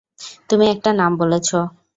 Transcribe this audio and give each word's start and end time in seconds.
তুমি 0.49 0.65
একটা 0.67 0.89
নাম 0.93 1.11
বলেছ। 1.17 1.49